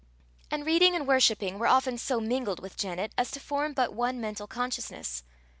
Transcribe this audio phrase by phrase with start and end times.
[0.49, 4.19] And reading and worshipping were often so mingled with Janet, as to form but one
[4.19, 5.23] mental consciousness.